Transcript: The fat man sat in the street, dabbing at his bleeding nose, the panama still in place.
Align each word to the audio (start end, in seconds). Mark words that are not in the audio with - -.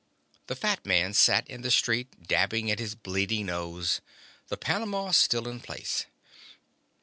The 0.47 0.55
fat 0.55 0.83
man 0.83 1.13
sat 1.13 1.47
in 1.47 1.61
the 1.61 1.69
street, 1.69 2.25
dabbing 2.27 2.71
at 2.71 2.79
his 2.79 2.95
bleeding 2.95 3.45
nose, 3.45 4.01
the 4.47 4.57
panama 4.57 5.11
still 5.11 5.47
in 5.47 5.59
place. 5.59 6.07